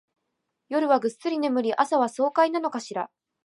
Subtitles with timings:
[0.69, 3.11] 夜はぐっすり眠り、朝は爽快なのかしら